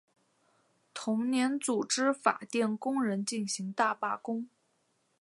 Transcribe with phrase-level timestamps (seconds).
[0.95, 4.49] 同年组织法电工人进行大罢工。